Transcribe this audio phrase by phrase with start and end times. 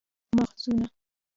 [0.37, 0.87] ماخذونه: